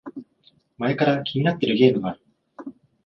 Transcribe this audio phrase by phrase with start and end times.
[0.79, 2.21] 前から気になってるゲームがある